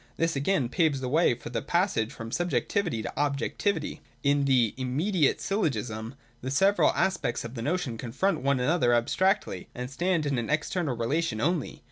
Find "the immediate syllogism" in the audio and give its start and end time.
4.45-6.15